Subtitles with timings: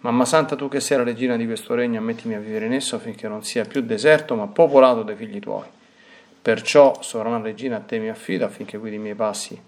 [0.00, 2.96] Mamma Santa, tu che sei la regina di questo regno, ammettimi a vivere in esso
[2.96, 5.66] affinché non sia più deserto, ma popolato dai figli tuoi.
[6.40, 9.60] Perciò, sovrana regina, a te mi affido affinché guidi i miei passi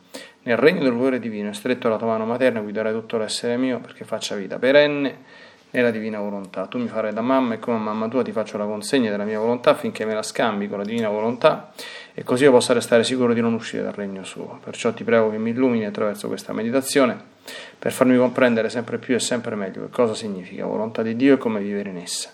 [0.43, 4.05] nel regno del volere divino stretto alla tua mano materna guiderai tutto l'essere mio perché
[4.05, 6.67] faccia vita perenne nella divina volontà.
[6.67, 9.39] Tu mi farai da mamma e come mamma tua ti faccio la consegna della mia
[9.39, 11.73] volontà affinché me la scambi con la divina volontà
[12.15, 14.59] e così io possa restare sicuro di non uscire dal regno suo.
[14.65, 17.39] Perciò ti prego che mi illumini attraverso questa meditazione
[17.79, 21.39] per farmi comprendere sempre più e sempre meglio che cosa significa volontà di Dio e
[21.39, 22.31] come vivere in essa.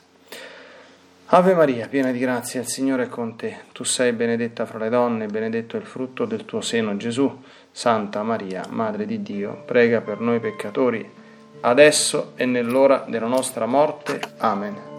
[1.31, 3.63] Ave Maria, piena di grazia, il Signore è con te.
[3.73, 7.43] Tu sei benedetta fra le donne, benedetto è il frutto del tuo seno, Gesù.
[7.73, 11.07] Santa Maria, Madre di Dio, prega per noi peccatori,
[11.61, 14.21] adesso e nell'ora della nostra morte.
[14.39, 14.95] Amen.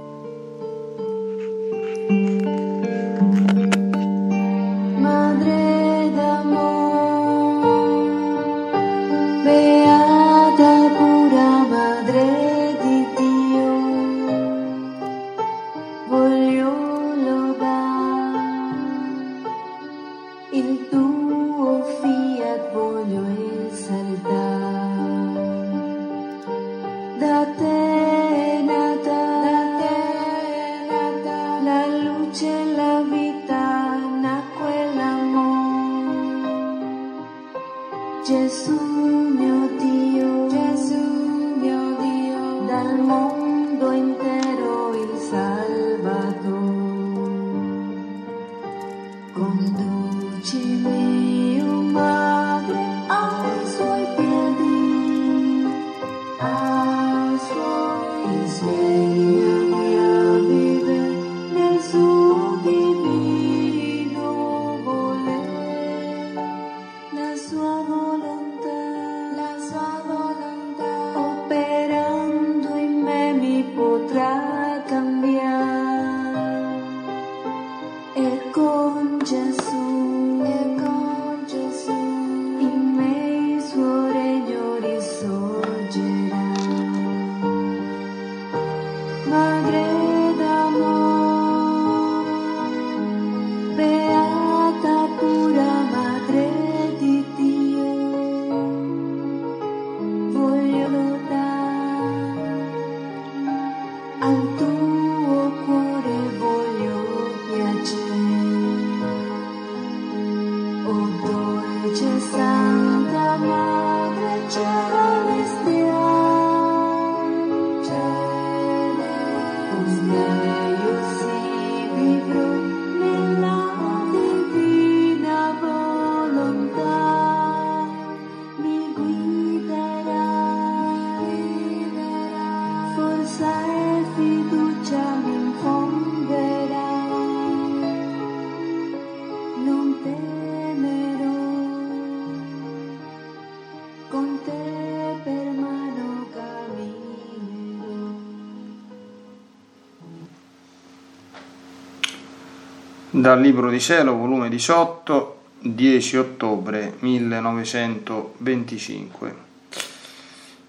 [153.28, 159.36] Dal Libro di Cielo, volume 18, 10 ottobre 1925.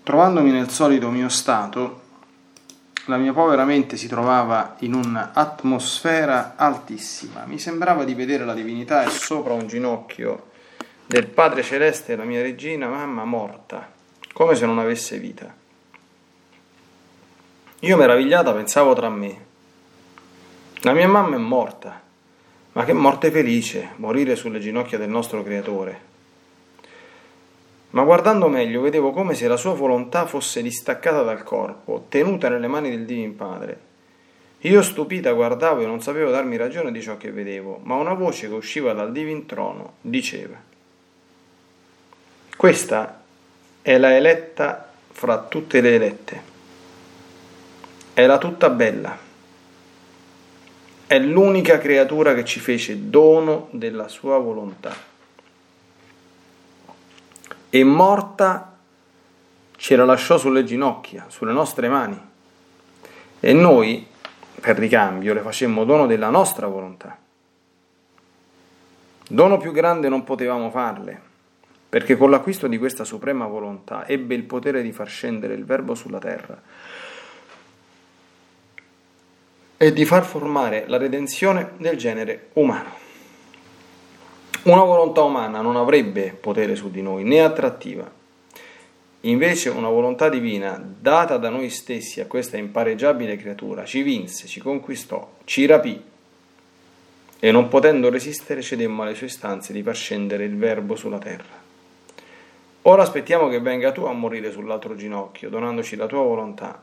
[0.02, 2.00] Trovandomi nel solito mio stato,
[3.04, 7.44] la mia povera mente si trovava in un'atmosfera altissima.
[7.46, 10.48] Mi sembrava di vedere la divinità e sopra un ginocchio
[11.06, 13.88] del Padre Celeste la mia regina mamma morta,
[14.32, 15.54] come se non avesse vita.
[17.78, 19.46] Io meravigliata pensavo tra me,
[20.80, 22.06] la mia mamma è morta
[22.78, 26.00] ma che morte felice, morire sulle ginocchia del nostro Creatore.
[27.90, 32.68] Ma guardando meglio vedevo come se la sua volontà fosse distaccata dal corpo, tenuta nelle
[32.68, 33.80] mani del Divin Padre.
[34.60, 38.46] Io stupita guardavo e non sapevo darmi ragione di ciò che vedevo, ma una voce
[38.46, 40.54] che usciva dal Divin Trono diceva
[42.56, 43.22] Questa
[43.82, 46.42] è la eletta fra tutte le elette.
[48.14, 49.26] La tutta bella
[51.08, 54.94] è l'unica creatura che ci fece dono della sua volontà.
[57.70, 58.76] E morta
[59.74, 62.20] ce la lasciò sulle ginocchia, sulle nostre mani.
[63.40, 64.06] E noi,
[64.60, 67.16] per ricambio le facemmo dono della nostra volontà.
[69.30, 71.18] Dono più grande non potevamo farle,
[71.88, 75.94] perché con l'acquisto di questa suprema volontà ebbe il potere di far scendere il Verbo
[75.94, 76.60] sulla terra
[79.78, 83.06] e di far formare la redenzione del genere umano.
[84.64, 88.10] Una volontà umana non avrebbe potere su di noi, né attrattiva.
[89.22, 94.60] Invece una volontà divina, data da noi stessi a questa impareggiabile creatura, ci vinse, ci
[94.60, 96.02] conquistò, ci rapì
[97.40, 101.66] e non potendo resistere cedemmo alle sue istanze di far scendere il Verbo sulla terra.
[102.82, 106.82] Ora aspettiamo che venga tu a morire sull'altro ginocchio, donandoci la tua volontà.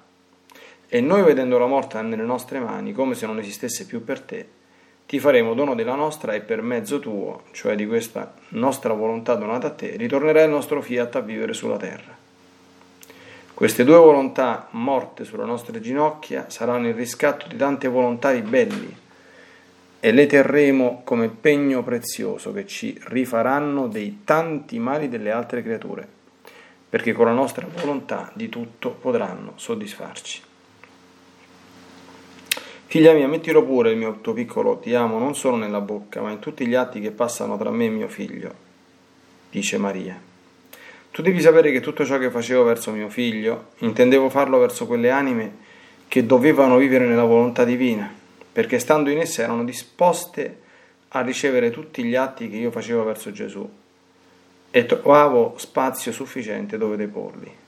[0.88, 4.48] E noi, vedendo la morte nelle nostre mani, come se non esistesse più per te,
[5.08, 9.68] ti faremo dono della nostra e per mezzo tuo, cioè di questa nostra volontà donata
[9.68, 12.24] a te, ritornerà il nostro fiat a vivere sulla terra.
[13.54, 18.94] Queste due volontà morte sulle nostre ginocchia saranno il riscatto di tante volontà ribelli
[20.00, 26.06] e le terremo come pegno prezioso che ci rifaranno dei tanti mali delle altre creature,
[26.90, 30.45] perché con la nostra volontà di tutto potranno soddisfarci.
[32.88, 36.32] Figlia mia, mettilo pure il mio tuo piccolo ti amo non solo nella bocca, ma
[36.32, 38.54] in tutti gli atti che passano tra me e mio figlio,
[39.50, 40.18] dice Maria.
[41.12, 45.10] Tu devi sapere che tutto ciò che facevo verso mio figlio, intendevo farlo verso quelle
[45.10, 45.64] anime
[46.08, 48.10] che dovevano vivere nella volontà divina,
[48.52, 50.60] perché stando in esse erano disposte
[51.10, 53.70] a ricevere tutti gli atti che io facevo verso Gesù
[54.70, 57.64] e trovavo spazio sufficiente dove deporli.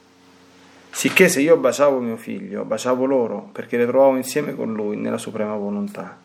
[0.90, 5.18] Sicché se io baciavo mio figlio, baciavo loro, perché le trovavo insieme con lui nella
[5.18, 6.18] suprema volontà.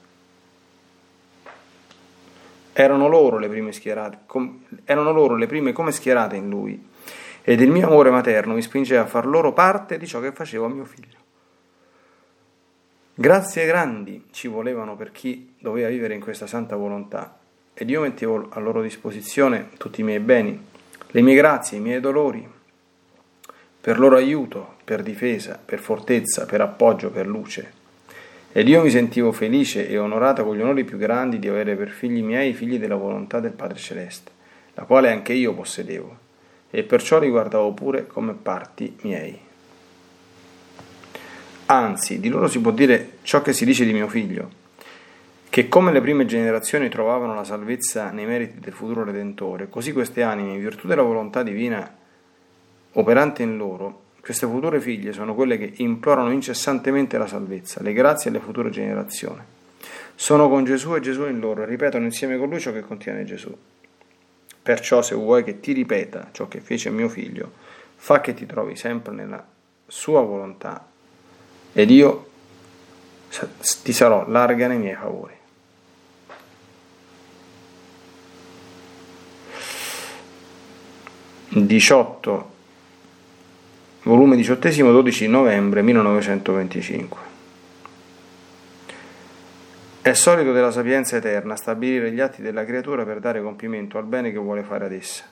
[2.73, 6.89] Erano loro le prime schierate, com, erano loro le prime come schierate in lui,
[7.43, 10.65] ed il mio amore materno mi spingeva a far loro parte di ciò che facevo
[10.65, 11.19] a mio figlio.
[13.15, 17.37] Grazie grandi ci volevano per chi doveva vivere in questa santa volontà,
[17.75, 20.59] ed io mettevo a loro disposizione tutti i miei beni,
[21.09, 22.49] le mie grazie, i miei dolori,
[23.83, 27.73] per loro aiuto, per difesa, per fortezza, per appoggio, per luce.
[28.53, 31.89] Ed io mi sentivo felice e onorata con gli onori più grandi di avere per
[31.89, 34.31] figli miei i figli della volontà del Padre Celeste,
[34.75, 36.17] la quale anche io possedevo,
[36.71, 39.37] e perciò li guardavo pure come parti miei.
[41.67, 44.49] Anzi, di loro si può dire ciò che si dice di mio figlio,
[45.49, 50.23] che come le prime generazioni trovavano la salvezza nei meriti del futuro Redentore, così queste
[50.23, 51.99] anime, in virtù della volontà divina,
[52.93, 58.31] operante in loro, queste future figlie sono quelle che implorano incessantemente la salvezza, le grazie
[58.31, 59.41] alle future generazioni.
[60.15, 63.25] Sono con Gesù e Gesù in loro e ripetono insieme con lui ciò che contiene
[63.25, 63.53] Gesù.
[64.63, 67.51] Perciò se vuoi che ti ripeta ciò che fece mio figlio,
[67.97, 69.45] fa che ti trovi sempre nella
[69.87, 70.87] sua volontà
[71.73, 72.31] ed io
[73.83, 75.35] ti sarò larga nei miei favori.
[81.49, 82.52] Diciotto
[84.05, 87.31] volume diciottesimo 12 novembre 1925.
[90.03, 94.33] È solito della sapienza eterna stabilire gli atti della creatura per dare compimento al bene
[94.33, 95.23] che vuole fare ad essa.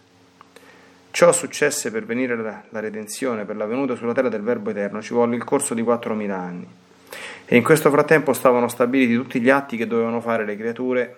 [1.11, 5.13] Ciò successe per venire la redenzione, per la venuta sulla terra del Verbo eterno, ci
[5.13, 6.69] volle il corso di 4.000 anni.
[7.47, 11.17] E in questo frattempo stavano stabiliti tutti gli atti che dovevano fare le creature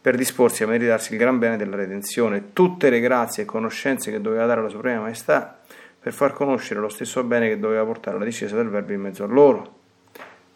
[0.00, 4.22] per disporsi a meritarsi il gran bene della redenzione, tutte le grazie e conoscenze che
[4.22, 5.57] doveva dare la Suprema Maestà
[6.08, 9.24] per far conoscere lo stesso bene che doveva portare la discesa del Verbo in mezzo
[9.24, 9.76] a loro.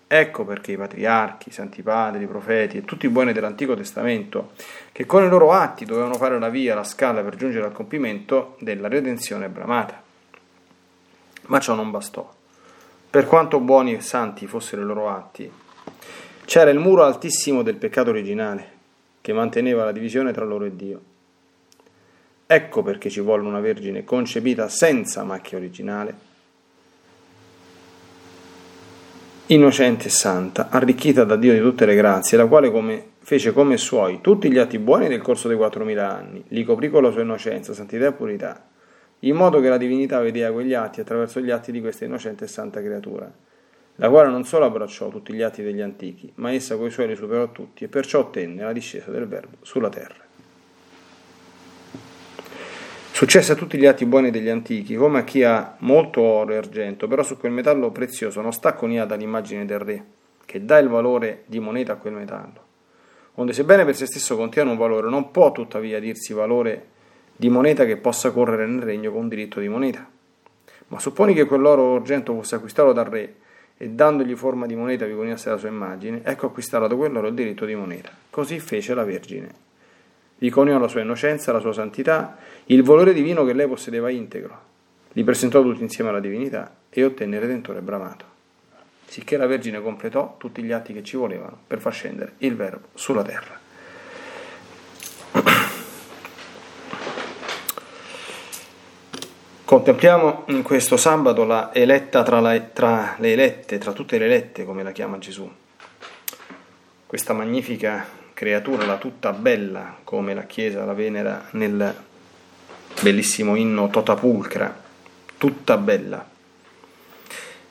[0.07, 4.53] Ecco perché i patriarchi, i santi padri, i profeti e tutti i buoni dell'Antico Testamento,
[4.93, 8.57] che con i loro atti dovevano fare la via, la scala per giungere al compimento
[8.61, 10.03] della redenzione bramata.
[11.49, 12.33] Ma ciò non bastò.
[13.11, 15.53] Per quanto buoni e santi fossero i loro atti,
[16.47, 18.71] c'era il muro altissimo del peccato originale,
[19.21, 21.12] che manteneva la divisione tra loro e Dio.
[22.55, 26.15] Ecco perché ci vuole una Vergine concepita senza macchia originale,
[29.47, 33.79] innocente e santa, arricchita da Dio di tutte le grazie, la quale come, fece come
[33.79, 37.23] suoi tutti gli atti buoni nel corso dei 4.000 anni, li coprì con la sua
[37.23, 38.69] innocenza, santità e purità,
[39.21, 42.49] in modo che la divinità vedeva quegli atti attraverso gli atti di questa innocente e
[42.49, 43.33] santa creatura,
[43.95, 47.17] la quale non solo abbracciò tutti gli atti degli antichi, ma essa coi suoi li
[47.17, 50.32] superò tutti e perciò ottenne la discesa del Verbo sulla terra.
[53.15, 56.57] Successe a tutti gli atti buoni degli antichi, come a chi ha molto oro e
[56.57, 60.05] argento, però su quel metallo prezioso non sta coniata l'immagine del re,
[60.47, 62.65] che dà il valore di moneta a quel metallo.
[63.35, 66.87] Onde sebbene per se stesso contiene un valore, non può tuttavia dirsi valore
[67.37, 70.09] di moneta che possa correre nel regno con diritto di moneta.
[70.89, 73.35] Ma supponi che quell'oro o argento fosse acquistato dal re
[73.77, 77.35] e dandogli forma di moneta vi coniasse la sua immagine, ecco acquistato da quello il
[77.35, 78.11] diritto di moneta.
[78.31, 79.71] Così fece la Vergine.
[80.43, 84.61] Vi coniò la sua innocenza, la sua santità, il valore divino che lei possedeva integro.
[85.13, 88.25] Li presentò tutti insieme alla divinità e ottenne il Redentore bramato.
[89.07, 92.89] Sicché la Vergine completò tutti gli atti che ci volevano per far scendere il Verbo
[92.95, 93.57] sulla terra.
[99.65, 104.65] Contempliamo in questo sabato la eletta tra, la, tra, le elette, tra tutte le elette,
[104.65, 105.49] come la chiama Gesù.
[107.07, 111.95] Questa magnifica creatura, la tutta bella, come la Chiesa la venera nel
[113.01, 114.83] bellissimo inno Totapulcra,
[115.39, 116.29] tutta bella.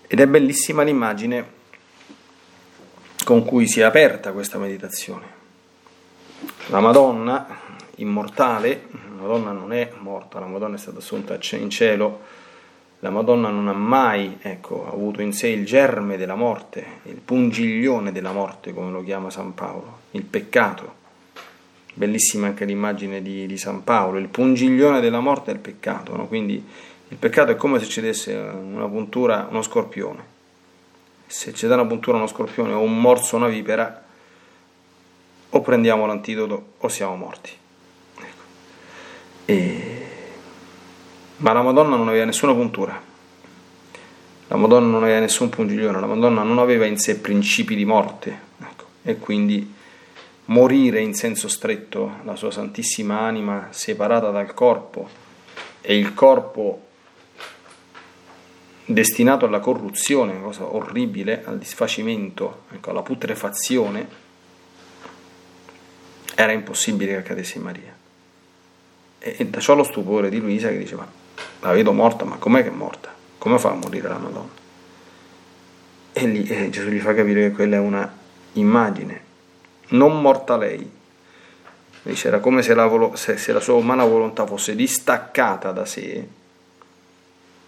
[0.07, 1.59] Ed è bellissima l'immagine
[3.25, 5.25] con cui si è aperta questa meditazione.
[6.67, 7.47] La Madonna,
[7.95, 12.21] immortale, la Madonna non è morta, la Madonna è stata assunta in cielo,
[13.03, 18.11] la Madonna non ha mai ecco, avuto in sé il germe della morte, il pungiglione
[18.11, 20.99] della morte, come lo chiama San Paolo, il peccato.
[21.93, 26.27] Bellissima anche l'immagine di, di San Paolo, il pungiglione della morte è il peccato, no?
[26.27, 26.63] quindi
[27.07, 30.39] il peccato è come se ci desse una puntura uno scorpione.
[31.25, 34.03] Se ci dà una puntura uno scorpione o un morso una vipera,
[35.49, 37.51] o prendiamo l'antidoto o siamo morti.
[39.45, 40.10] E...
[41.41, 43.01] Ma la Madonna non aveva nessuna puntura,
[44.47, 48.39] la Madonna non aveva nessun pungiglione, la Madonna non aveva in sé principi di morte
[48.59, 48.85] ecco.
[49.01, 49.73] e quindi
[50.45, 55.09] morire in senso stretto, la sua santissima anima separata dal corpo
[55.81, 56.89] e il corpo
[58.85, 64.07] destinato alla corruzione, una cosa orribile, al disfacimento, ecco, alla putrefazione,
[66.35, 67.95] era impossibile che accadesse in Maria.
[69.17, 71.20] E, e da ciò lo stupore di Luisa che diceva,
[71.61, 73.13] la vedo morta, ma com'è che è morta?
[73.37, 74.59] Come fa a morire la Madonna?
[76.13, 78.11] E, lì, e Gesù gli fa capire che quella è una
[78.53, 79.21] immagine,
[79.89, 80.99] non morta lei.
[82.03, 86.27] Dice, era come se la, se, se la sua umana volontà fosse distaccata da sé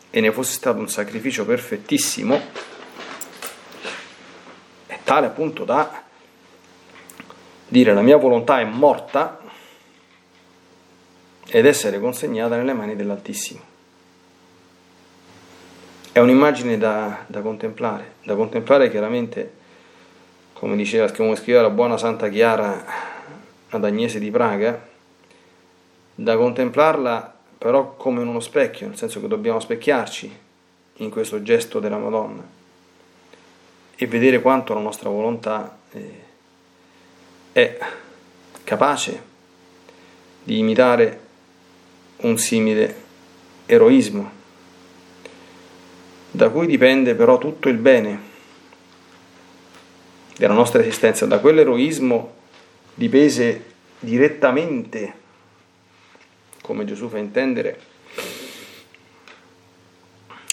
[0.10, 2.42] e ne fosse stato un sacrificio perfettissimo,
[4.88, 6.04] è tale appunto da
[7.68, 9.40] dire la mia volontà è morta
[11.48, 13.73] ed essere consegnata nelle mani dell'Altissimo.
[16.14, 19.52] È un'immagine da, da contemplare, da contemplare chiaramente,
[20.54, 22.86] come diceva, come scriveva la buona Santa Chiara
[23.70, 24.80] ad Agnese di Praga,
[26.14, 30.38] da contemplarla però come in uno specchio, nel senso che dobbiamo specchiarci
[30.98, 32.44] in questo gesto della Madonna
[33.96, 36.22] e vedere quanto la nostra volontà eh,
[37.54, 37.80] è
[38.64, 39.24] capace
[40.44, 41.20] di imitare
[42.18, 42.96] un simile
[43.66, 44.42] eroismo,
[46.34, 48.20] da cui dipende però tutto il bene
[50.36, 51.28] della nostra esistenza.
[51.28, 52.34] Da quell'eroismo
[52.96, 53.64] dipese
[54.00, 55.14] direttamente,
[56.62, 57.80] come Gesù fa intendere,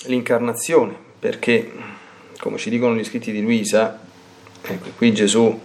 [0.05, 1.73] l'incarnazione, perché,
[2.39, 4.01] come ci dicono gli scritti di Luisa,
[4.61, 5.61] ecco, qui Gesù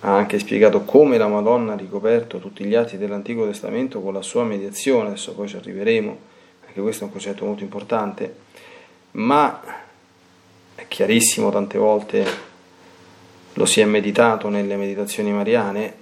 [0.00, 4.22] ha anche spiegato come la Madonna ha ricoperto tutti gli atti dell'Antico Testamento con la
[4.22, 6.18] sua mediazione, adesso poi ci arriveremo,
[6.68, 8.44] anche questo è un concetto molto importante,
[9.12, 9.60] ma
[10.74, 12.26] è chiarissimo tante volte,
[13.54, 15.94] lo si è meditato nelle meditazioni mariane,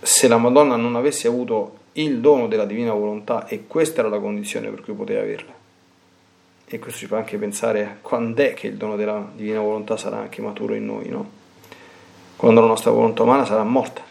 [0.00, 4.18] se la Madonna non avesse avuto il dono della divina volontà e questa era la
[4.18, 5.52] condizione per cui poteva averla.
[6.66, 9.96] E questo ci fa anche pensare a quando è che il dono della divina volontà
[9.96, 11.38] sarà anche maturo in noi, no?
[12.36, 14.02] quando la nostra volontà umana sarà morta.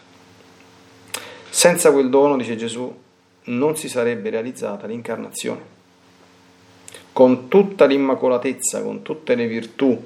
[1.48, 2.96] Senza quel dono, dice Gesù,
[3.44, 5.78] non si sarebbe realizzata l'incarnazione.
[7.12, 10.00] Con tutta l'immacolatezza, con tutte le virtù,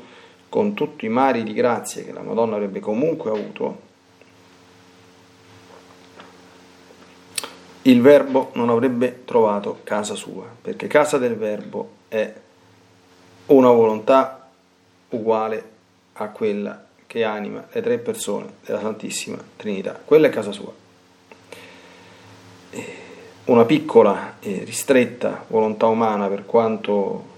[0.49, 3.80] con tutti i mari di grazie che la Madonna avrebbe comunque avuto,
[7.82, 12.32] il Verbo non avrebbe trovato casa sua, perché casa del Verbo è
[13.46, 14.49] una volontà
[15.11, 15.70] uguale
[16.14, 20.00] a quella che anima le tre persone della Santissima Trinità.
[20.02, 20.73] Quella è casa sua.
[23.45, 27.33] Una piccola e ristretta volontà umana, per quanto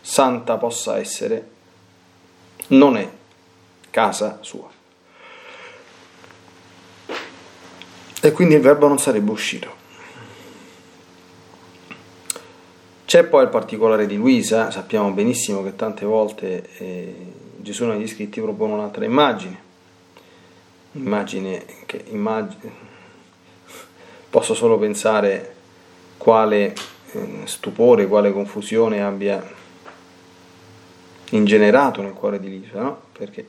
[0.00, 1.50] santa possa essere,
[2.68, 3.08] non è
[3.90, 4.70] casa sua.
[8.24, 9.80] E quindi il verbo non sarebbe uscito.
[13.04, 17.14] C'è poi il particolare di Luisa, sappiamo benissimo che tante volte eh,
[17.58, 19.60] Gesù negli scritti propone un'altra immagine,
[20.92, 22.72] immagine che immagine,
[24.32, 25.54] posso solo pensare
[26.16, 26.74] quale
[27.12, 29.46] eh, stupore, quale confusione abbia
[31.32, 33.00] ingenerato nel cuore di Lisa, no?
[33.12, 33.46] Perché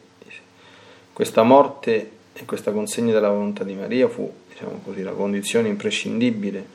[1.13, 6.66] questa morte e questa consegna della volontà di Maria fu, diciamo così, la condizione imprescindibile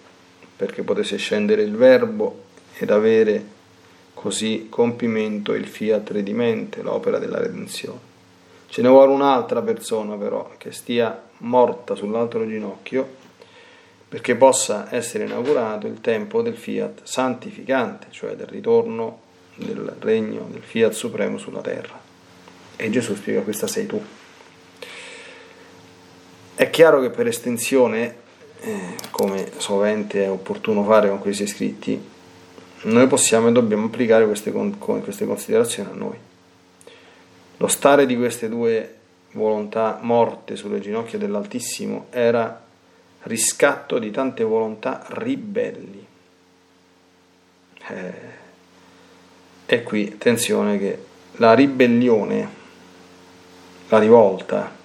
[0.56, 2.44] perché potesse scendere il Verbo
[2.78, 3.44] ed avere
[4.14, 8.06] così compimento il fiat redimente, l'opera della redenzione.
[8.70, 13.26] Ce ne vuole un'altra persona però che stia morta sull'altro ginocchio
[14.08, 20.62] perché possa essere inaugurato il tempo del fiat santificante, cioè del ritorno del regno del
[20.62, 22.00] fiat supremo sulla terra.
[22.76, 24.02] E Gesù spiega questa sei tu.
[26.54, 28.16] È chiaro che per estensione,
[28.60, 32.00] eh, come sovente è opportuno fare con questi scritti,
[32.80, 36.16] noi possiamo e dobbiamo applicare queste, queste considerazioni a noi.
[37.56, 38.94] Lo stare di queste due
[39.32, 42.66] volontà morte sulle ginocchia dell'Altissimo era
[43.22, 46.06] riscatto di tante volontà ribelli.
[47.88, 48.36] Eh,
[49.66, 52.48] e qui attenzione che la ribellione,
[53.88, 54.76] la rivolta,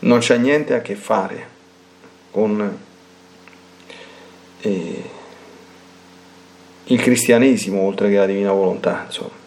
[0.00, 1.48] non c'è niente a che fare
[2.30, 2.78] con
[4.60, 5.10] eh,
[6.84, 9.44] il cristianesimo oltre che la divina volontà, insomma.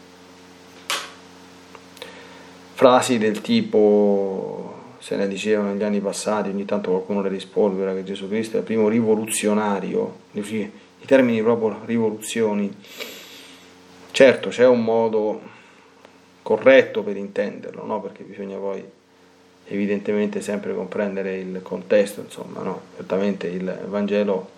[2.74, 4.59] Frasi del tipo
[5.00, 8.60] se ne dicevano negli anni passati, ogni tanto qualcuno le rispolvera che Gesù Cristo è
[8.60, 10.72] il primo rivoluzionario, i
[11.06, 12.72] termini proprio rivoluzioni.
[14.12, 15.42] Certo, c'è un modo
[16.42, 18.02] corretto per intenderlo, no?
[18.02, 18.84] perché bisogna poi
[19.66, 22.82] evidentemente sempre comprendere il contesto, insomma, no?
[22.96, 24.58] certamente il Vangelo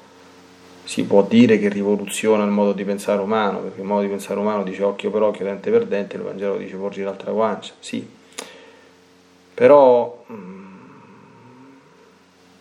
[0.84, 4.40] si può dire che rivoluziona il modo di pensare umano, perché il modo di pensare
[4.40, 8.08] umano dice occhio per occhio, dente per dente, il Vangelo dice porgi l'altra guancia, sì,
[9.62, 10.74] però mm,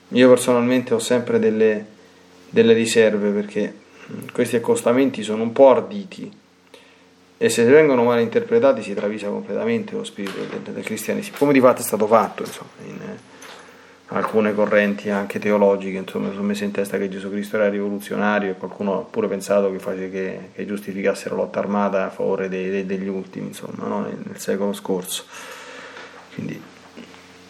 [0.09, 1.87] io personalmente ho sempre delle,
[2.51, 3.75] delle riserve perché
[4.13, 6.31] mm, questi accostamenti sono un po' arditi
[7.39, 11.61] e se vengono mal interpretati si travisa completamente lo spirito del, del cristianesimo, come di
[11.61, 13.19] fatto è stato fatto insomma, in eh,
[14.09, 18.57] alcune correnti anche teologiche, insomma, sono messe in testa che Gesù Cristo era rivoluzionario e
[18.59, 22.69] qualcuno ha pure pensato che, face, che, che giustificasse la lotta armata a favore dei,
[22.69, 24.03] dei, degli ultimi, insomma, no?
[24.03, 25.25] nel, nel secolo scorso.
[26.35, 26.70] Quindi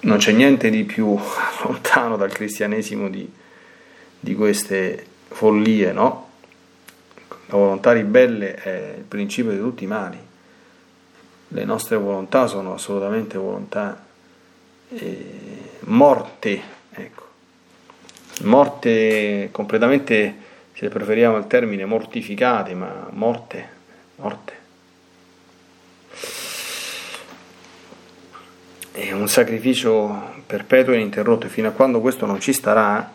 [0.01, 1.17] non c'è niente di più
[1.65, 3.31] lontano dal cristianesimo di,
[4.19, 6.29] di queste follie, no?
[7.47, 10.19] La volontà ribelle è il principio di tutti i mali.
[11.49, 14.05] Le nostre volontà sono assolutamente volontà
[14.91, 15.27] eh,
[15.81, 17.29] morte, ecco.
[18.43, 20.35] Morte completamente,
[20.73, 23.69] se preferiamo il termine, mortificate, ma morte,
[24.17, 24.60] morte.
[28.92, 33.14] È un sacrificio perpetuo e ininterrotto e fino a quando questo non ci starà,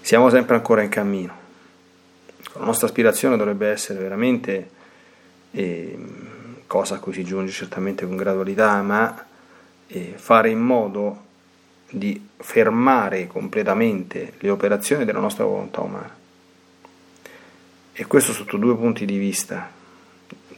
[0.00, 1.34] siamo sempre ancora in cammino.
[2.52, 4.70] La nostra aspirazione dovrebbe essere veramente,
[5.50, 5.98] eh,
[6.68, 9.26] cosa a cui si giunge certamente con gradualità, ma
[9.88, 11.22] eh, fare in modo
[11.90, 16.14] di fermare completamente le operazioni della nostra volontà umana.
[17.92, 19.68] E questo sotto due punti di vista,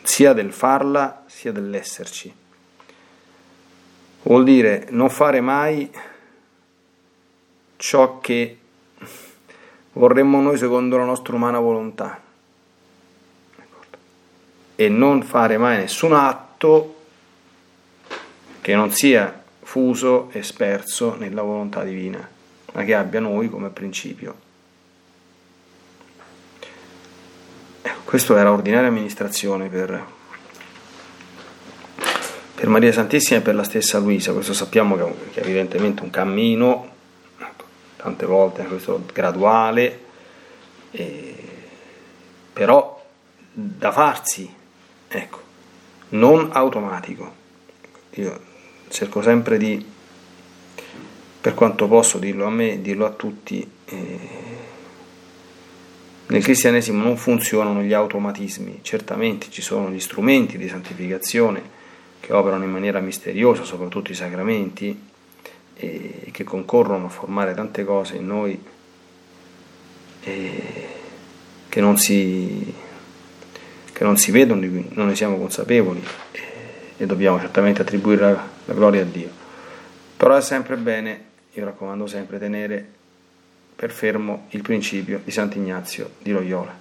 [0.02, 2.44] sia del farla sia dell'esserci.
[4.26, 5.88] Vuol dire non fare mai
[7.76, 8.58] ciò che
[9.92, 12.20] vorremmo noi secondo la nostra umana volontà
[14.74, 16.96] e non fare mai nessun atto
[18.60, 22.28] che non sia fuso e sperso nella volontà divina,
[22.72, 24.34] ma che abbia noi come principio.
[27.80, 30.04] Ecco, questo era ordinaria amministrazione per,
[32.56, 36.94] per, Maria Santissima e per la stessa Luisa, questo sappiamo che, è evidentemente un cammino,
[37.96, 40.00] tante volte questo graduale,
[40.90, 41.34] eh,
[42.52, 43.04] però
[43.52, 44.50] da farsi,
[45.06, 45.40] ecco,
[46.10, 47.44] non automatico.
[48.14, 48.40] Io
[48.88, 49.84] cerco sempre di,
[51.40, 54.18] per quanto posso dirlo a me, dirlo a tutti, eh,
[56.28, 61.75] nel cristianesimo non funzionano gli automatismi, certamente ci sono gli strumenti di santificazione
[62.26, 65.00] che operano in maniera misteriosa, soprattutto i sacramenti,
[65.76, 68.60] e che concorrono a formare tante cose in noi
[71.68, 72.74] che non si,
[73.92, 76.02] che non si vedono, di cui non ne siamo consapevoli
[76.96, 79.30] e dobbiamo certamente attribuire la, la gloria a Dio.
[80.16, 82.84] Però è sempre bene, io raccomando sempre, tenere
[83.76, 86.76] per fermo il principio di Sant'Ignazio di Loyola.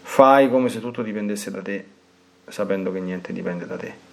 [0.00, 1.84] Fai come se tutto dipendesse da te,
[2.48, 4.10] sapendo che niente dipende da te.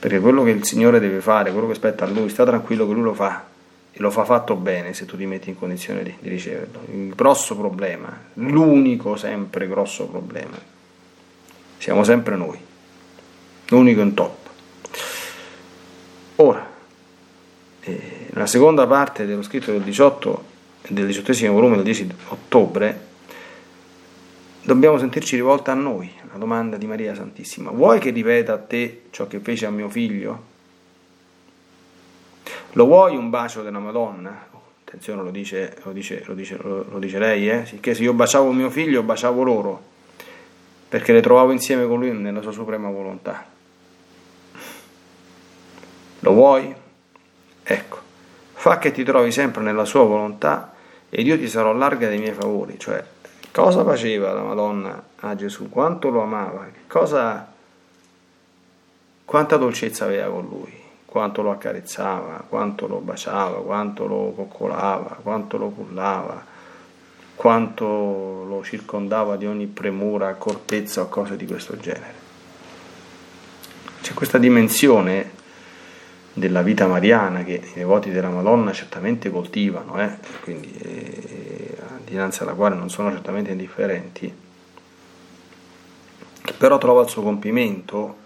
[0.00, 2.94] Perché quello che il Signore deve fare, quello che spetta a Lui, sta tranquillo che
[2.94, 3.46] Lui lo fa
[3.92, 6.80] e lo fa fatto bene se tu ti metti in condizione di, di riceverlo.
[6.90, 10.58] Il grosso problema, l'unico sempre grosso problema,
[11.76, 12.58] siamo sempre noi,
[13.68, 14.48] l'unico in top.
[16.36, 16.66] Ora,
[17.80, 20.44] eh, nella seconda parte dello scritto del 18
[20.88, 23.08] del diciottesimo volume del 10 ottobre,
[24.62, 27.70] dobbiamo sentirci rivolta a noi, la domanda di Maria Santissima.
[27.70, 30.48] Vuoi che ripeta a te ciò che fece a mio figlio?
[32.72, 34.48] Lo vuoi un bacio della Madonna?
[34.84, 37.64] Attenzione, lo dice, lo dice, lo dice, lo dice lei, eh?
[37.64, 39.82] Sicché se io baciavo mio figlio, baciavo loro,
[40.88, 43.46] perché le trovavo insieme con lui nella sua suprema volontà.
[46.20, 46.74] Lo vuoi?
[47.62, 47.98] Ecco,
[48.54, 50.74] fa che ti trovi sempre nella sua volontà
[51.08, 53.02] ed io ti sarò larga dei miei favori, cioè
[53.52, 57.52] cosa faceva la Madonna a Gesù, quanto lo amava, cosa,
[59.24, 60.72] quanta dolcezza aveva con lui,
[61.04, 66.44] quanto lo accarezzava, quanto lo baciava, quanto lo coccolava, quanto lo cullava,
[67.34, 72.14] quanto lo circondava di ogni premura, accortezza o cose di questo genere.
[74.02, 75.38] C'è questa dimensione
[76.32, 80.10] della vita mariana che i devoti della Madonna certamente coltivano, eh?
[80.42, 84.32] quindi eh, dinanzi alla quale non sono certamente indifferenti,
[86.42, 88.16] che però trova il suo compimento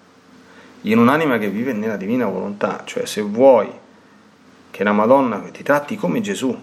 [0.83, 3.71] in un'anima che vive nella divina volontà, cioè se vuoi
[4.71, 6.57] che la Madonna ti tratti come Gesù,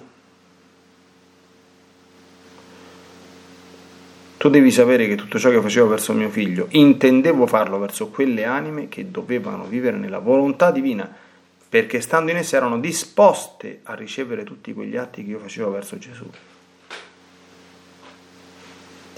[4.38, 8.44] tu devi sapere che tutto ciò che facevo verso mio figlio intendevo farlo verso quelle
[8.44, 11.21] anime che dovevano vivere nella volontà divina
[11.72, 15.98] perché stando in esse erano disposte a ricevere tutti quegli atti che io facevo verso
[15.98, 16.30] Gesù.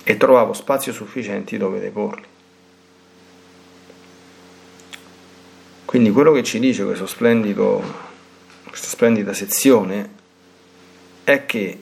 [0.03, 2.25] E trovavo spazio sufficienti dove deporli.
[5.83, 7.81] Quindi quello che ci dice questo splendido,
[8.67, 10.09] questa splendida sezione
[11.23, 11.81] è che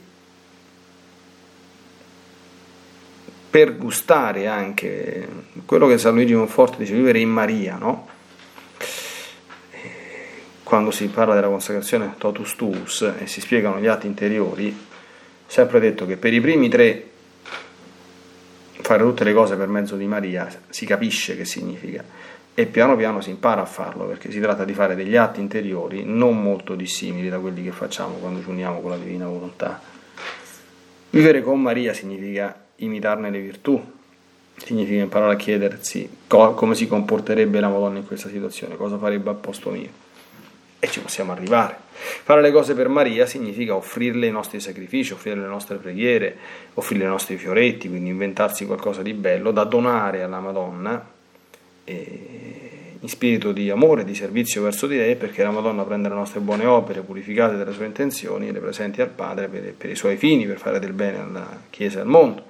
[3.49, 5.27] per gustare anche
[5.65, 8.11] quello che San Luigi Monforte dice vivere in Maria, no?
[10.71, 14.73] Quando si parla della consacrazione totus tuus e si spiegano gli atti interiori,
[15.45, 17.10] sempre detto che per i primi tre
[18.79, 22.01] fare tutte le cose per mezzo di Maria si capisce che significa
[22.53, 26.03] e piano piano si impara a farlo perché si tratta di fare degli atti interiori
[26.05, 29.77] non molto dissimili da quelli che facciamo quando ci uniamo con la divina volontà.
[31.10, 33.77] Vivere con Maria significa imitarne le virtù,
[34.55, 39.36] significa imparare a chiedersi come si comporterebbe la Madonna in questa situazione, cosa farebbe al
[39.36, 40.11] posto mio
[40.82, 41.78] e ci possiamo arrivare.
[42.24, 46.36] Fare le cose per Maria significa offrirle i nostri sacrifici, offrirle le nostre preghiere,
[46.74, 51.20] offrirle i nostri fioretti, quindi inventarsi qualcosa di bello da donare alla Madonna
[51.84, 56.39] in spirito di amore, di servizio verso di lei, perché la Madonna prende le nostre
[56.39, 60.17] buone opere purificate dalle sue intenzioni e le presenti al Padre per, per i suoi
[60.17, 62.50] fini, per fare del bene alla Chiesa e al mondo.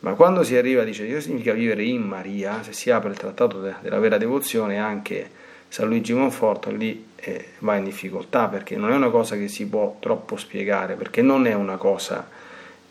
[0.00, 3.60] Ma quando si arriva, dice, che significa vivere in Maria, se si apre il trattato
[3.60, 5.30] de, della vera devozione, anche
[5.70, 9.68] San Luigi Monforto lì eh, va in difficoltà perché non è una cosa che si
[9.68, 12.28] può troppo spiegare, perché non è una cosa,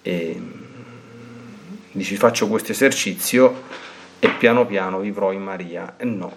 [0.01, 0.41] eh,
[1.91, 3.63] dici faccio questo esercizio
[4.17, 6.33] e piano piano vivrò in Maria, e no.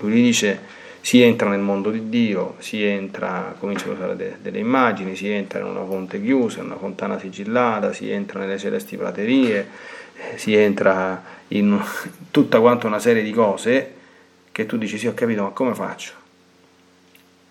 [0.00, 4.58] Lui dice si entra nel mondo di Dio, si entra, comincia a usare de, delle
[4.58, 8.96] immagini, si entra in una fonte chiusa, in una fontana sigillata, si entra nelle celesti
[8.96, 9.68] praterie,
[10.16, 11.80] eh, si entra in
[12.32, 14.00] tutta quanta una serie di cose
[14.52, 16.12] che tu dici sì ho capito ma come faccio?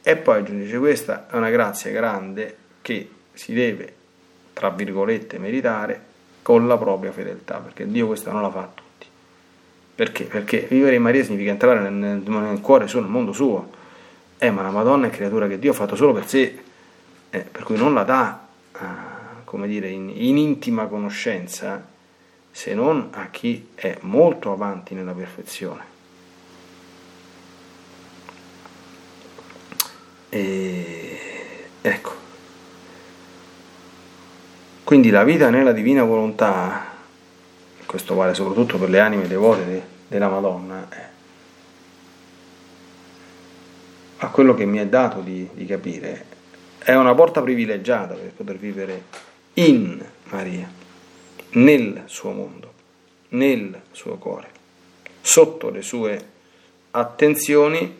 [0.03, 3.93] E poi aggiunge questa è una grazia grande che si deve,
[4.53, 6.09] tra virgolette, meritare
[6.41, 9.05] con la propria fedeltà, perché Dio questa non la fa a tutti.
[9.93, 10.23] Perché?
[10.23, 13.69] Perché vivere in Maria significa entrare nel, nel, nel cuore suo, nel mondo suo.
[14.39, 16.59] Eh, ma la Madonna è creatura che Dio ha fatto solo per sé,
[17.29, 18.79] eh, per cui non la dà, eh,
[19.45, 21.87] come dire, in, in intima conoscenza,
[22.49, 25.90] se non a chi è molto avanti nella perfezione.
[30.33, 31.19] E
[31.81, 32.13] ecco.
[34.85, 36.85] Quindi la vita nella divina volontà,
[37.85, 41.09] questo vale soprattutto per le anime devote de, della Madonna, eh,
[44.17, 46.25] a quello che mi è dato di, di capire,
[46.77, 49.03] è una porta privilegiata per poter vivere
[49.55, 50.69] in Maria,
[51.51, 52.73] nel suo mondo,
[53.29, 54.47] nel suo cuore,
[55.19, 56.25] sotto le sue
[56.91, 57.97] attenzioni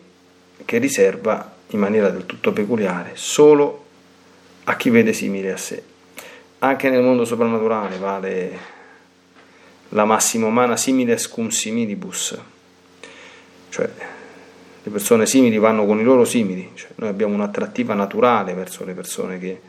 [0.64, 3.84] che riserva in maniera del tutto peculiare solo
[4.64, 5.82] a chi vede simile a sé.
[6.58, 8.58] Anche nel mondo soprannaturale vale
[9.90, 12.38] la massima umana similes cum similibus,
[13.68, 13.90] cioè
[14.84, 18.94] le persone simili vanno con i loro simili, cioè, noi abbiamo un'attrattiva naturale verso le
[18.94, 19.60] persone che,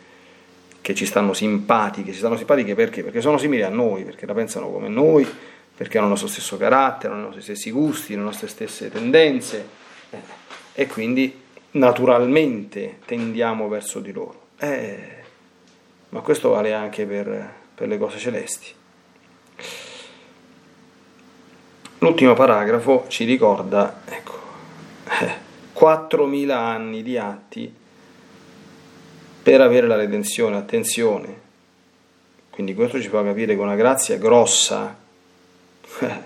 [0.81, 3.03] che ci stanno simpatiche, ci stanno simpatiche perché?
[3.03, 5.27] Perché sono simili a noi, perché la pensano come noi,
[5.75, 9.67] perché hanno il nostro stesso carattere, hanno i nostri stessi gusti, le nostre stesse tendenze
[10.09, 10.17] eh,
[10.73, 11.41] e quindi
[11.73, 14.47] naturalmente tendiamo verso di loro.
[14.57, 15.21] Eh,
[16.09, 18.67] ma questo vale anche per, per le cose celesti.
[21.99, 24.39] L'ultimo paragrafo ci ricorda, ecco,
[25.21, 25.41] eh,
[25.73, 27.73] 4.000 anni di atti
[29.41, 31.41] per avere la redenzione, attenzione.
[32.49, 34.95] Quindi questo ci fa capire che una grazia grossa,
[35.99, 36.21] eh,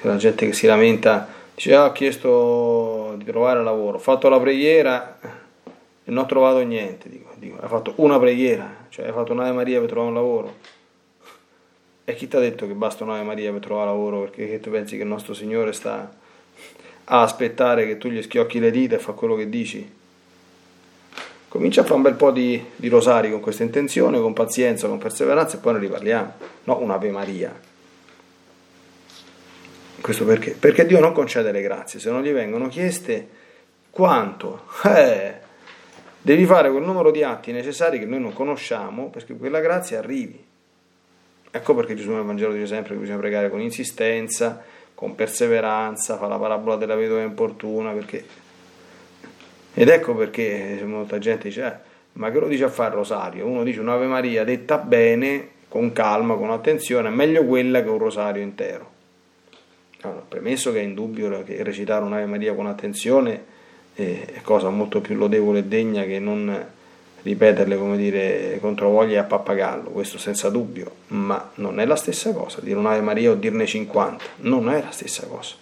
[0.00, 1.28] la gente che si lamenta,
[1.72, 5.18] ah, ho chiesto di trovare lavoro, ho fatto la preghiera
[6.04, 9.52] e non ho trovato niente, dico, dico hai fatto una preghiera, cioè hai fatto un'Ave
[9.52, 10.54] Maria per trovare un lavoro.
[12.04, 14.20] E chi ti ha detto che basta un'Ave Maria per trovare lavoro?
[14.22, 16.12] Perché tu pensi che il nostro Signore sta
[17.04, 20.02] a aspettare che tu gli schiocchi le dita e fa quello che dici?
[21.48, 24.98] Comincia a fare un bel po' di, di rosari con questa intenzione, con pazienza, con
[24.98, 26.32] perseveranza e poi ne riparliamo.
[26.64, 27.72] No, un'Ave Maria.
[30.04, 30.50] Questo perché?
[30.50, 33.26] Perché Dio non concede le grazie, se non gli vengono chieste
[33.88, 34.66] quanto?
[34.84, 35.34] Eh,
[36.20, 40.44] devi fare quel numero di atti necessari che noi non conosciamo perché quella grazia arrivi.
[41.50, 44.62] Ecco perché Gesù nel Vangelo dice sempre che bisogna pregare con insistenza,
[44.94, 48.26] con perseveranza, fa la parabola della vedova importuna, perché...
[49.72, 51.76] Ed ecco perché molta gente dice, eh,
[52.12, 53.46] ma che lo dice a fare il rosario?
[53.46, 57.98] Uno dice un'Ave Maria detta bene, con calma, con attenzione, è meglio quella che un
[57.98, 58.93] rosario intero.
[60.04, 63.52] Allora, premesso che è indubbio che recitare un'Ave Maria con attenzione
[63.94, 66.66] è cosa molto più lodevole e degna che non
[67.22, 72.60] ripeterle come dire controvoglia a pappagallo, questo senza dubbio, ma non è la stessa cosa
[72.60, 75.54] dire un'Ave Maria o dirne 50, non è la stessa cosa.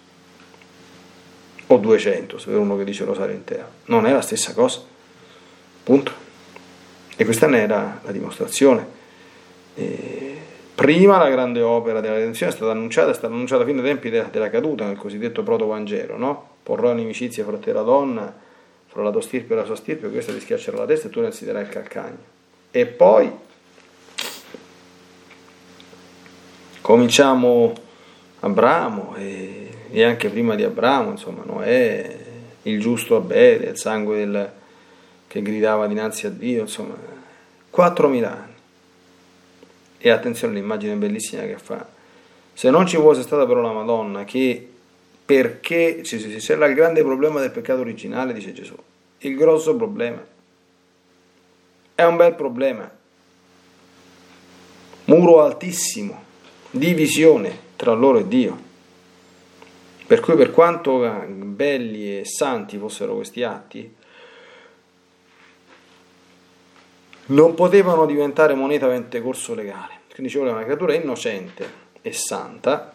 [1.67, 4.81] O 200, se per uno che dice rosario intero, non è la stessa cosa.
[5.83, 6.11] Punto.
[7.15, 8.85] E questa ne era la dimostrazione.
[9.75, 10.32] E
[10.75, 14.09] prima la grande opera della redenzione è stata annunciata, è stata annunciata fino ai tempi
[14.09, 16.49] della, della caduta, nel cosiddetto proto-vangelo, no?
[16.63, 18.33] Porrò inimicizia fra te e la donna,
[18.87, 21.19] fra la tua stirpe e la sua stirpe, questa ti schiaccerà la testa e tu
[21.19, 22.17] ne insiderai il calcagno.
[22.71, 23.31] E poi
[26.81, 27.73] cominciamo
[28.41, 32.17] Abramo e, e, anche prima di Abramo, insomma, Noè,
[32.63, 34.51] il giusto Abele, il sangue del,
[35.27, 36.95] che gridava dinanzi a Dio, insomma,
[37.73, 38.52] 4.000 anni.
[40.05, 41.87] E attenzione all'immagine bellissima che fa.
[42.51, 44.67] Se non ci fosse stata però la Madonna che
[45.25, 48.75] perché c'era il grande problema del peccato originale, dice Gesù.
[49.19, 50.21] Il grosso problema.
[51.95, 52.91] È un bel problema.
[55.05, 56.21] Muro altissimo,
[56.69, 58.61] divisione tra loro e Dio.
[60.05, 63.89] Per cui per quanto belli e santi fossero questi atti,
[67.27, 70.01] non potevano diventare moneta avente corso legale.
[70.13, 72.93] Quindi ci voleva una creatura innocente e santa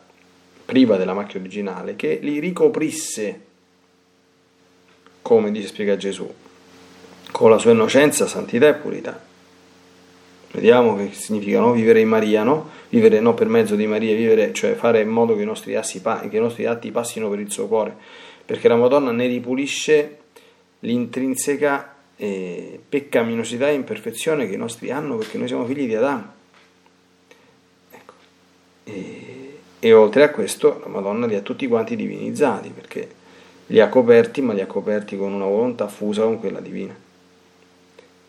[0.65, 3.41] priva della macchia originale, che li ricoprisse,
[5.23, 6.31] come dice spiega Gesù,
[7.33, 9.19] con la sua innocenza, santità e purità.
[10.51, 11.73] Vediamo che significa no?
[11.73, 12.69] vivere in Maria, no?
[12.91, 16.01] Vivere no, per mezzo di Maria, vivere, cioè fare in modo che i, nostri assi,
[16.03, 17.97] che i nostri atti passino per il suo cuore,
[18.45, 20.19] perché la Madonna ne ripulisce
[20.81, 26.33] l'intrinseca eh, peccaminosità e imperfezione che i nostri hanno, perché noi siamo figli di Adamo.
[27.91, 28.13] Ecco.
[28.85, 29.39] E
[29.81, 33.09] e oltre a questo la Madonna li ha tutti quanti divinizzati perché
[33.67, 36.95] li ha coperti ma li ha coperti con una volontà fusa con quella divina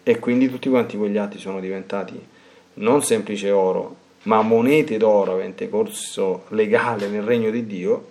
[0.04, 2.24] e quindi tutti quanti quegli atti sono diventati
[2.76, 8.08] non semplice oro ma monete d'oro avente corso legale nel regno di Dio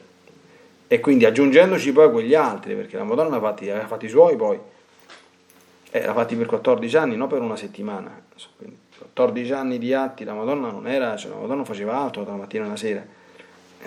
[0.88, 4.35] e quindi aggiungendoci poi quegli altri perché la Madonna ha fatti, ha fatti i suoi
[4.35, 4.59] poi
[5.90, 8.22] eh, l'ha fatti per 14 anni non per una settimana
[8.57, 12.37] quindi 14 anni di atti la Madonna non era cioè la Madonna faceva altro dalla
[12.37, 13.05] mattina alla sera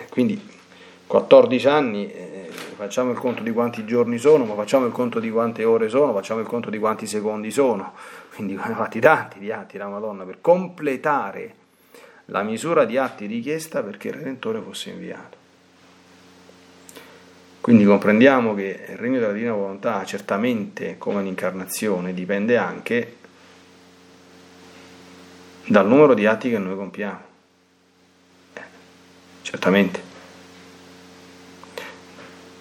[0.09, 0.59] quindi
[1.11, 5.29] 14 anni, eh, facciamo il conto di quanti giorni sono, ma facciamo il conto di
[5.29, 7.91] quante ore sono, facciamo il conto di quanti secondi sono.
[8.33, 11.55] Quindi ne fatti tanti di atti la Madonna per completare
[12.27, 15.40] la misura di atti richiesta perché il Redentore fosse inviato.
[17.62, 23.17] Quindi comprendiamo che il regno della divina volontà, certamente come l'incarnazione, dipende anche
[25.67, 27.30] dal numero di atti che noi compiamo
[29.52, 30.10] certamente.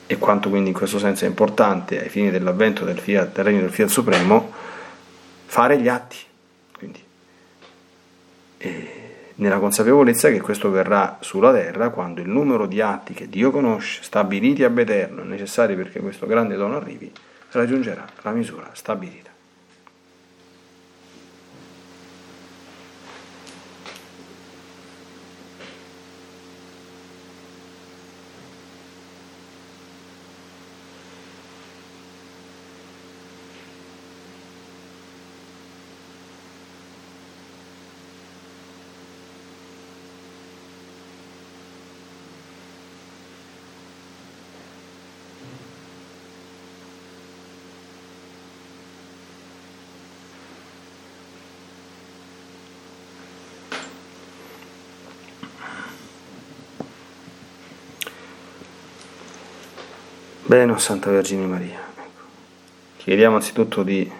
[0.07, 3.61] E quanto quindi in questo senso è importante ai fini dell'avvento del, fiat, del regno
[3.61, 4.53] del Fiat Supremo
[5.47, 6.17] fare gli atti,
[6.77, 7.01] quindi,
[9.41, 14.03] nella consapevolezza che questo verrà sulla terra quando il numero di atti che Dio conosce,
[14.03, 17.11] stabiliti ab eterno, necessari perché questo grande dono arrivi,
[17.51, 19.30] raggiungerà la misura stabilita.
[60.51, 61.79] Bene, Santa Vergine Maria,
[62.97, 64.11] chiediamo anzitutto di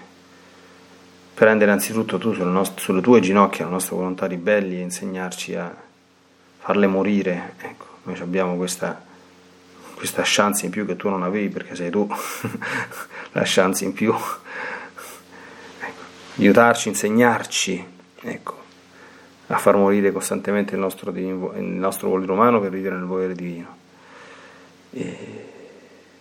[1.35, 5.75] prendere anzitutto tu sulle, nostre, sulle, tue ginocchia la nostra volontà ribelli e insegnarci a
[6.59, 7.55] farle morire.
[7.59, 9.03] Ecco, noi abbiamo questa,
[9.97, 12.07] questa chance in più che tu non avevi perché sei tu
[13.33, 14.15] la chance in più.
[15.81, 16.03] Ecco,
[16.37, 17.87] aiutarci, insegnarci,
[18.21, 18.63] ecco,
[19.49, 23.79] a far morire costantemente il nostro, il nostro volere umano per vivere nel volere divino.
[24.93, 25.50] E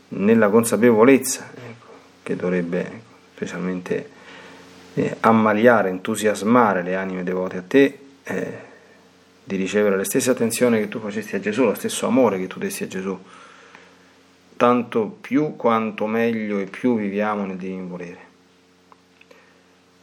[0.09, 1.87] nella consapevolezza ecco,
[2.23, 4.09] che dovrebbe ecco, specialmente
[4.93, 8.67] eh, ammaliare, entusiasmare le anime devote a te, eh,
[9.43, 12.59] di ricevere la stessa attenzione che tu facesti a Gesù, lo stesso amore che tu
[12.59, 13.17] dessi a Gesù,
[14.55, 18.27] tanto più quanto meglio e più viviamo nel divino volere.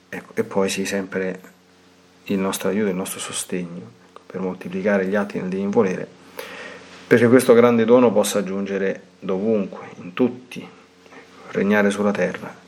[0.08, 1.40] Ecco, e poi sì, sempre
[2.24, 6.08] il nostro aiuto, il nostro sostegno ecco, per moltiplicare gli atti nel divino volere,
[7.06, 10.66] perché questo grande dono possa giungere dovunque, in tutti,
[11.52, 12.64] regnare sulla terra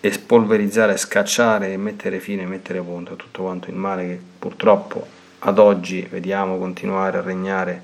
[0.00, 5.06] e spolverizzare, scacciare e mettere fine, mettere punto a tutto quanto il male che purtroppo
[5.38, 7.82] ad oggi vediamo continuare a regnare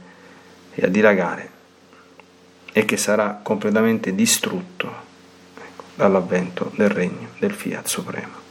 [0.74, 1.50] e a dilagare
[2.72, 4.92] e che sarà completamente distrutto
[5.56, 8.46] ecco, dall'avvento del regno del Fiat Supremo.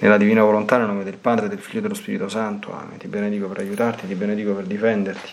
[0.00, 2.98] Nella divina volontà, nel nome del Padre, del Figlio e dello Spirito Santo, Amen.
[2.98, 5.32] Ti benedico per aiutarti, ti benedico per difenderti,